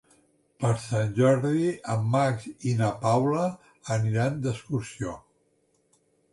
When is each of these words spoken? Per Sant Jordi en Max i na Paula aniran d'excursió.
Per 0.63 0.69
Sant 0.85 1.11
Jordi 1.19 1.67
en 1.97 2.07
Max 2.15 2.49
i 2.73 2.75
na 2.81 2.89
Paula 3.05 3.45
aniran 3.99 4.43
d'excursió. 4.49 5.17